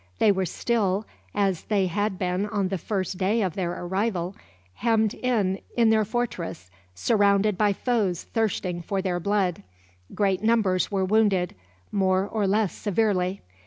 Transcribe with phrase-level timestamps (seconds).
[0.17, 1.05] They were still,
[1.35, 4.35] as they had been on the first day of their arrival,
[4.77, 9.61] hemmed in in their fortress, surrounded by foes thirsting for their blood.
[10.15, 11.53] Great numbers were wounded,
[11.91, 13.43] more or less severely.